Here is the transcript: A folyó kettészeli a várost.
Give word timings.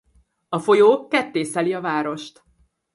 A 0.49 0.59
folyó 0.59 1.07
kettészeli 1.07 1.73
a 1.73 1.81
várost. 1.81 2.43